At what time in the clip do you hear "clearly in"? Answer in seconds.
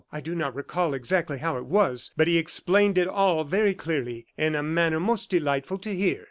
3.75-4.55